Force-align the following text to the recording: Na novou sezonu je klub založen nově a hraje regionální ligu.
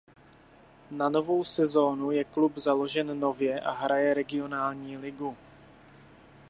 Na 0.91 1.09
novou 1.09 1.43
sezonu 1.45 2.11
je 2.11 2.23
klub 2.23 2.57
založen 2.57 3.19
nově 3.19 3.59
a 3.59 3.71
hraje 3.71 4.13
regionální 4.13 4.97
ligu. 4.97 5.37